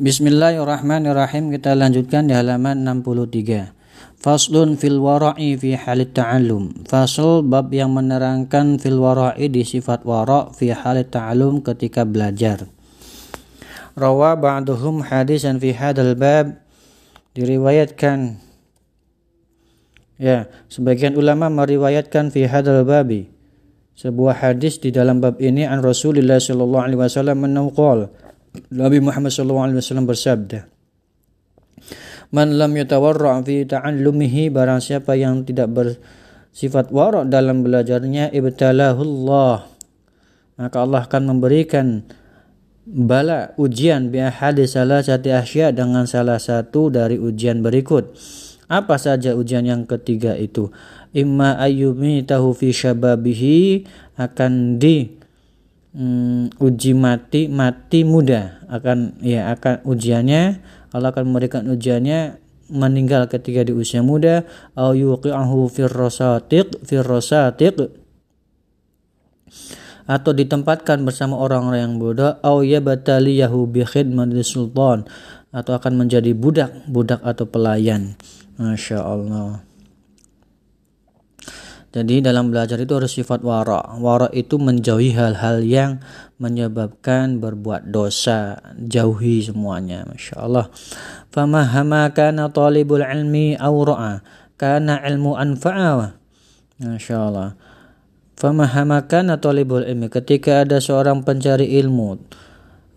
[0.00, 3.76] Bismillahirrahmanirrahim kita lanjutkan di halaman 63.
[4.16, 6.88] Faslun fil wara'i fi halit ta'allum.
[6.88, 12.64] Fasl bab yang menerangkan fil wara'i di sifat wara' fi halit ta'allum ketika belajar.
[13.92, 16.56] Rawa ba'duhum hadisan fi hadal bab
[17.36, 18.40] diriwayatkan
[20.16, 23.28] ya sebagian ulama meriwayatkan fi hadal babi
[24.00, 28.08] sebuah hadis di dalam bab ini an Rasulullah sallallahu alaihi wasallam menaqal
[28.70, 30.66] Nabi Muhammad wasallam bersabda
[32.30, 39.66] Man lam yatawarra' fi ta'allumihi barang siapa yang tidak bersifat wara' dalam belajarnya ibtalahu Allah.
[40.54, 42.06] Maka Allah akan memberikan
[42.86, 44.22] bala ujian bi
[44.70, 48.14] salah satu asya dengan salah satu dari ujian berikut.
[48.70, 50.70] Apa saja ujian yang ketiga itu?
[51.10, 53.82] Imma ayyumi tahu fi syababihi
[54.14, 55.18] akan di
[55.94, 58.62] um, uji mati mati muda.
[58.70, 62.38] Akan ya akan ujiannya Allah akan memberikan ujiannya
[62.70, 64.46] meninggal ketika di usia muda.
[64.74, 67.76] Au yuqi'ahu firrosatiq firrosatiq
[70.10, 72.34] atau ditempatkan bersama orang-orang yang bodoh.
[72.42, 75.06] Au yabtaliyahu bi khidmatil sultan.
[75.50, 78.14] Atau akan menjadi budak budak atau pelayan.
[78.54, 79.69] Masya Allah
[81.90, 83.82] jadi dalam belajar itu harus sifat wara.
[83.98, 85.98] Wara itu menjauhi hal-hal yang
[86.38, 88.62] menyebabkan berbuat dosa.
[88.78, 90.06] Jauhi semuanya.
[90.06, 90.70] Masya Allah.
[91.34, 94.22] Famahama kana talibul ilmi awra'a.
[94.54, 96.14] Kana ilmu anfa'a.
[96.78, 97.58] Masya Allah.
[98.38, 100.06] Famahama kana talibul ilmi.
[100.14, 102.22] Ketika ada seorang pencari ilmu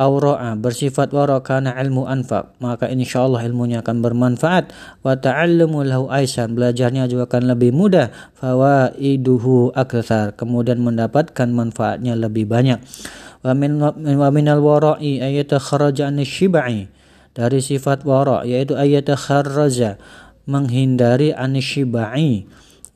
[0.00, 4.72] aura'a bersifat wara karena ilmu anfa maka insyaallah ilmunya akan bermanfaat.
[5.04, 8.08] Wa ta'allumu lahu aisan belajarnya juga akan lebih mudah.
[8.40, 12.80] Fawaiduhu akthar kemudian mendapatkan manfaatnya lebih banyak.
[13.44, 16.88] Wa min wa minal wara'i kharaja an shibai
[17.36, 18.74] dari sifat wara yaitu
[19.14, 20.00] kharaja
[20.48, 22.48] menghindari an shibai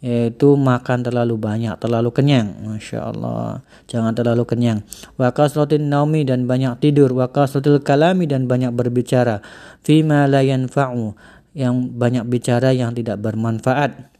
[0.05, 2.52] yaitu makan terlalu banyak, terlalu kenyang.
[2.61, 3.64] Masya Allah.
[3.89, 4.84] Jangan terlalu kenyang.
[5.17, 7.08] Wa kasratin naumi dan banyak tidur.
[7.17, 9.40] Wa kasratil kalami dan banyak berbicara.
[9.80, 11.17] Fima la yanfa'u.
[11.56, 14.12] Yang banyak bicara yang tidak bermanfaat.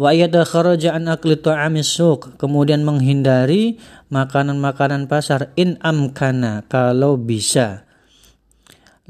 [0.00, 0.16] Wa
[0.48, 2.40] kharaja an akli ta'amis suq.
[2.40, 3.76] Kemudian menghindari
[4.08, 7.84] makanan-makanan pasar in amkana kalau bisa.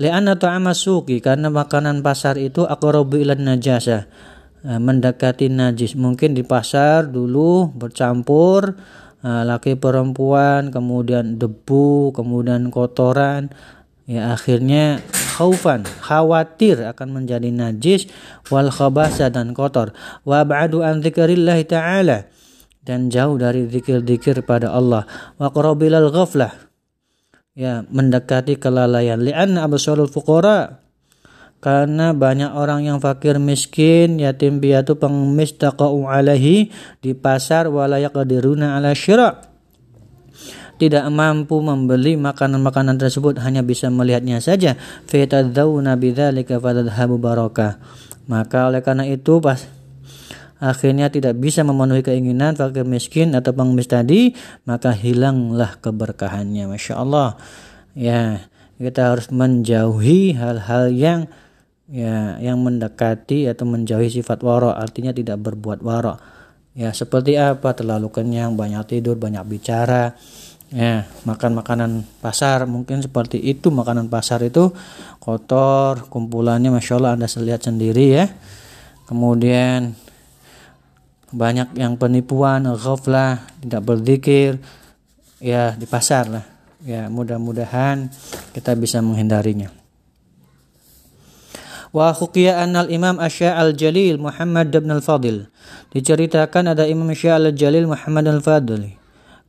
[0.00, 4.29] Li'anna ta'amas suqi karena makanan pasar itu aqrabu ilan najasah
[4.65, 5.97] mendekati najis.
[5.97, 8.76] Mungkin di pasar dulu bercampur
[9.25, 13.49] uh, laki perempuan kemudian debu kemudian kotoran.
[14.10, 14.99] Ya akhirnya
[15.38, 18.10] khaufan khawatir akan menjadi najis
[18.50, 19.94] wal khabasa dan kotor.
[20.26, 22.26] Wa ba'du an dzikrillah taala.
[22.81, 25.04] Dan jauh dari zikir-zikir pada Allah.
[25.37, 26.50] Wa qarabilal ghaflah.
[27.54, 29.20] Ya mendekati kelalaian.
[29.20, 30.81] Li'anna absalul fuqara
[31.60, 36.72] karena banyak orang yang fakir miskin yatim piatu pengemis taqa'u alaihi
[37.04, 39.44] di pasar wala yaqdiruna ala syira.
[40.81, 44.81] Tidak mampu membeli makanan-makanan tersebut hanya bisa melihatnya saja.
[45.04, 47.76] Fatadzawna bidzalika fatadhabu barakah.
[48.25, 49.60] Maka oleh karena itu pas
[50.56, 54.32] akhirnya tidak bisa memenuhi keinginan fakir miskin atau pengemis tadi
[54.65, 56.72] maka hilanglah keberkahannya.
[56.72, 57.37] Masya Allah.
[57.93, 58.49] Ya
[58.81, 61.28] kita harus menjauhi hal-hal yang
[61.90, 66.14] ya yang mendekati atau menjauhi sifat waro artinya tidak berbuat waro
[66.74, 67.74] ya seperti apa?
[67.74, 70.14] Terlalu kenyang banyak tidur banyak bicara.
[70.70, 71.90] Ya makan makanan
[72.22, 74.70] pasar mungkin seperti itu makanan pasar itu.
[75.18, 78.26] Kotor kumpulannya masya Allah anda lihat sendiri ya.
[79.10, 79.98] Kemudian
[81.34, 84.62] banyak yang penipuan ghaflah tidak berzikir.
[85.42, 86.44] Ya di pasar lah.
[86.86, 88.08] Ya mudah-mudahan
[88.54, 89.79] kita bisa menghindarinya
[91.90, 95.50] Wa khuqiya al Imam Asya al-Jalil Muhammad bin al-Fadil.
[95.90, 98.94] Diceritakan ada Imam Asya al-Jalil Muhammad al-Fadil.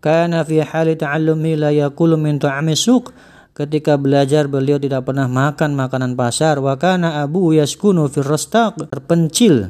[0.01, 3.13] Kana fi hali ta'allumi la yakulu min ta'ami suq.
[3.53, 6.57] Ketika belajar beliau tidak pernah makan makanan pasar.
[6.57, 8.89] Wa kana abu yaskunu fi rastaq.
[8.89, 9.69] Terpencil.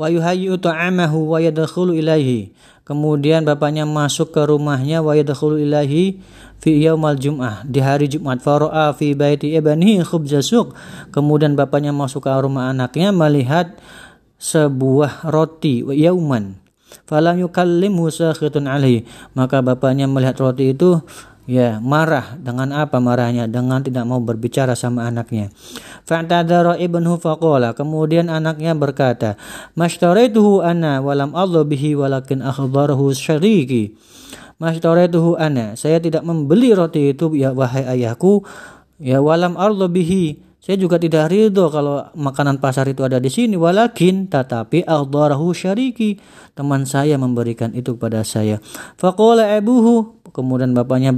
[0.00, 2.56] Wa yuhayyu ta'amahu wa yadkhulu ilaihi.
[2.88, 6.24] Kemudian bapaknya masuk ke rumahnya wa yadkhulu ilaihi
[6.56, 8.40] fi yaumal jum'ah di hari Jumat.
[8.40, 10.72] Fara'a fi baiti ibnihi khubza suq.
[11.12, 13.76] Kemudian bapaknya masuk ke rumah anaknya melihat
[14.40, 16.56] sebuah roti yauman.
[17.04, 19.04] Falam yukallimu sakhitun alaihi.
[19.36, 21.04] Maka bapaknya melihat roti itu
[21.44, 22.40] ya marah.
[22.40, 23.44] Dengan apa marahnya?
[23.52, 25.52] Dengan tidak mau berbicara sama anaknya
[26.08, 29.40] fa'tadara ibnu faqala kemudian anaknya berkata
[29.74, 33.98] mashtarituhu ana walam Allah bihi walakin akhdarahu syariki
[34.60, 35.72] Mashtaratuhu ana.
[35.72, 38.44] Saya tidak membeli roti itu ya wahai ayahku.
[39.00, 40.36] Ya walam arlo bihi.
[40.60, 43.56] Saya juga tidak ridho kalau makanan pasar itu ada di sini.
[43.56, 46.20] Walakin tetapi aghdarahu syariki.
[46.52, 48.60] Teman saya memberikan itu kepada saya.
[49.00, 50.19] Faqala abuhu.
[50.30, 51.10] Kemudian bapaknya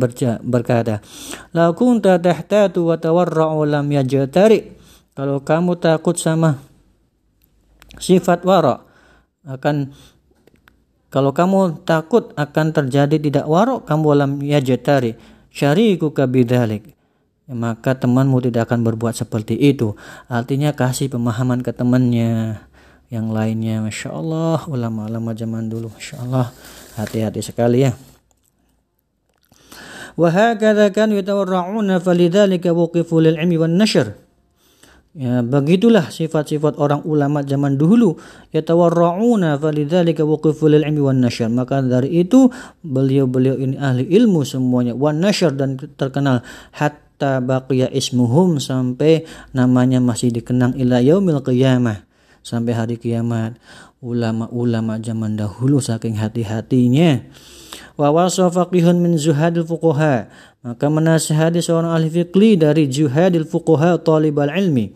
[0.43, 1.05] berkata,
[1.53, 4.75] La kunta tahtatu wa tawarra'u lam yajtari.
[5.13, 6.57] Kalau kamu takut sama
[8.01, 8.81] sifat wara
[9.45, 9.93] akan
[11.13, 15.13] kalau kamu takut akan terjadi tidak warok kamu alam yajtari.
[15.53, 16.97] Syariku kabidalik
[17.53, 19.93] maka temanmu tidak akan berbuat seperti itu.
[20.33, 22.65] Artinya kasih pemahaman ke temannya.
[23.13, 26.49] Yang lainnya Masya Allah ulama-ulama zaman dulu Masya Allah.
[26.97, 27.93] Hati-hati sekali ya
[30.18, 34.08] وهكذا كانوا يتورعون فلذلك وقفوا للعلم والنشر
[35.18, 38.22] Ya, begitulah sifat-sifat orang ulama zaman dahulu.
[38.54, 41.50] Yatawarra'una falidzalika waqiful ilmi wan nasyr.
[41.50, 42.54] Maka dari itu
[42.86, 49.26] beliau-beliau ini ahli ilmu semuanya wan nasyr dan terkenal hatta baqiya ismuhum sampai
[49.58, 52.06] namanya masih dikenang ila yaumil qiyamah.
[52.43, 53.55] Sampai hari kiamat.
[54.03, 57.23] Ulama-ulama zaman dahulu saking hati-hatinya.
[57.95, 60.27] Wa wasafaqihun min zuhadil fuqaha.
[60.67, 64.91] Maka menasihati seorang ahli fikli dari juhadil fuqaha talibal ilmi.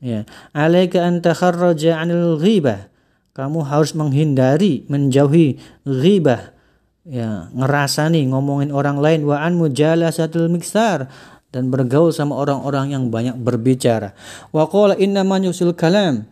[0.00, 0.24] Ya.
[0.56, 2.88] Alaika an takharraja 'anil ghibah.
[3.36, 6.56] Kamu harus menghindari menjauhi ghibah.
[7.04, 9.28] Ya ngerasani ngomongin orang lain.
[9.28, 11.12] Wa an mujalasatul miksar.
[11.52, 14.16] Dan bergaul sama orang-orang yang banyak berbicara.
[14.52, 16.28] Wa qala inna man yusil kalam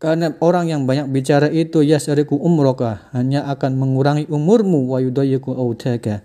[0.00, 6.20] karena orang yang banyak bicara itu yasriku umroka hanya akan mengurangi umurmu wa yudayyiku autaka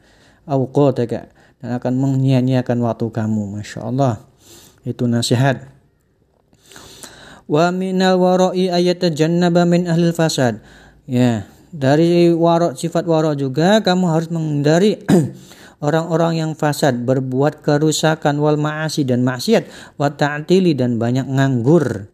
[1.59, 3.59] dan akan menyia-nyiakan waktu kamu.
[3.59, 4.23] Masya Allah.
[4.87, 5.67] Itu nasihat.
[7.49, 10.63] Wa minal wara'i ayatajannaba min ahlil fasad.
[11.09, 15.01] Ya, dari warok sifat warok juga kamu harus menghindari
[15.85, 19.65] orang-orang yang fasad, berbuat kerusakan wal ma'asi dan maksiat,
[19.97, 22.13] wa ta'tili dan banyak nganggur.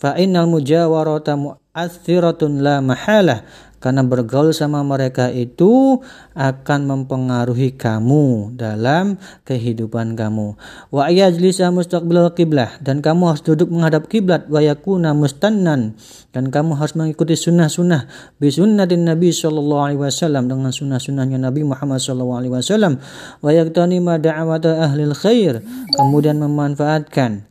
[0.00, 3.44] Fa innal mujawarata mu'athiratun la mahalah.
[3.80, 6.04] Karena bergaul sama mereka itu
[6.36, 9.16] akan mempengaruhi kamu dalam
[9.48, 10.52] kehidupan kamu.
[10.92, 14.44] Wa yajlisa mustaqbilal kiblah dan kamu harus duduk menghadap kiblat.
[14.52, 15.96] Wa yakuna mustannan.
[16.28, 18.04] Dan kamu harus mengikuti sunnah-sunnah.
[18.36, 20.44] Bi sunnatin Nabi sallallahu alaihi wasallam.
[20.52, 23.00] Dengan sunnah-sunnahnya Nabi Muhammad sallallahu alaihi wasallam.
[23.40, 25.64] Wa yaktanima da'wata ahlil khair.
[25.96, 27.48] Kemudian memanfaatkan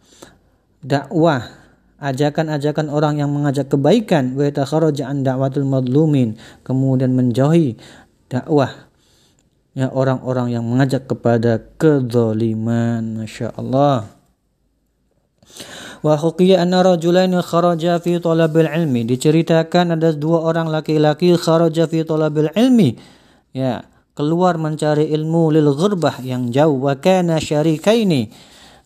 [0.85, 1.58] dakwah
[1.99, 4.35] ajakan-ajakan orang yang mengajak kebaikan.
[4.35, 6.39] Da'watul madlumin.
[6.63, 7.79] Kemudian menjauhi
[8.31, 8.89] dakwah.
[9.77, 13.23] Ya orang-orang yang mengajak kepada kezaliman.
[13.23, 14.19] Masya Allah
[15.99, 16.15] wa
[17.43, 19.01] kharaja fi talabil ilmi.
[19.03, 22.95] Diceritakan ada dua orang laki-laki kharaja fi talabil ilmi.
[23.51, 23.83] Ya
[24.15, 26.79] keluar mencari ilmu lil ghurbah yang jauh.
[26.79, 28.31] Wa kana syarikaini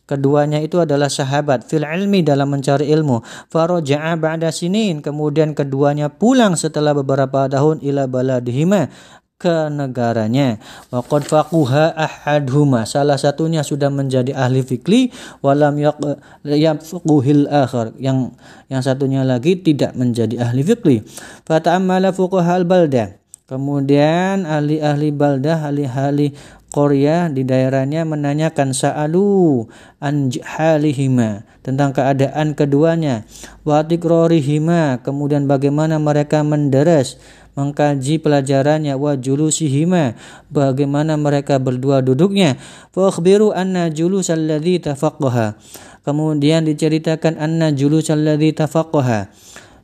[0.03, 3.23] Keduanya itu adalah sahabat fil ilmi dalam mencari ilmu.
[3.47, 4.99] Faraja'a ba'da sinin.
[4.99, 8.91] Kemudian keduanya pulang setelah beberapa tahun ila baladihima
[9.39, 10.59] ke negaranya.
[10.91, 12.83] Wa qad faquha ahadhuma.
[12.83, 15.79] Salah satunya sudah menjadi ahli fikli walam
[16.43, 17.95] yaqfuhil akhar.
[17.95, 18.35] Yang
[18.67, 21.03] yang satunya lagi tidak menjadi ahli fikli.
[21.47, 23.19] Fata'ammala fuqahal baldah.
[23.43, 26.31] Kemudian ahli-ahli baldah, ahli-ahli
[26.73, 29.69] Korea di daerahnya menanyakan sa'alu
[30.01, 33.29] an halihima tentang keadaan keduanya.
[33.61, 37.21] Wa tikrorihima kemudian bagaimana mereka menderes
[37.53, 38.97] mengkaji pelajarannya?
[38.97, 40.17] Wa julusihima?
[40.49, 42.57] Bagaimana mereka berdua duduknya?
[42.89, 45.61] Fa akhbiru anna julus alladhi tafaqqaha
[46.03, 49.31] kemudian diceritakan anna julus alladhi tafaqqaha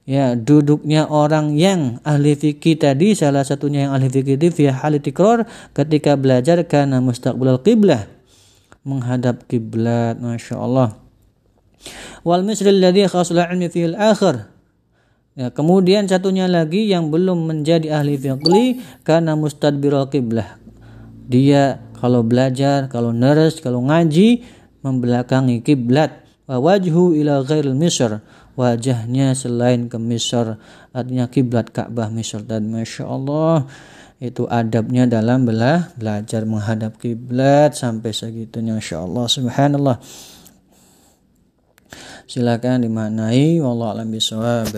[0.08, 4.96] ya duduknya orang yang ahli fikih tadi salah satunya yang ahli fikih itu fi hal
[5.00, 8.08] tikror ketika belajar karena mustaqbilal qiblah
[8.84, 11.10] menghadap kiblat Masya Allah
[12.24, 14.51] wal misri alladhi khasla ilmi fil akhir.
[15.39, 20.60] Ya, kemudian satunya lagi yang belum menjadi ahli fikih karena mustadbirul qiblah.
[21.29, 24.44] Dia kalau belajar kalau neres kalau ngaji
[24.84, 28.25] membelakangi kiblat wa wajhu ila ghairil misr.
[28.60, 30.60] Wajahnya selain ke Misr
[30.91, 32.44] artinya kiblat Ka'bah Misr.
[32.44, 33.63] Dan Masya Allah
[34.20, 38.75] itu adabnya dalam belah belajar menghadap kiblat sampai segitunya.
[38.75, 39.98] Masya Allah Subhanallah.
[42.27, 44.75] Silakan dimaknai wallahu alam bisawab